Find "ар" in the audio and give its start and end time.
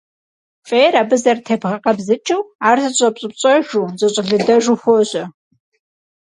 2.69-2.77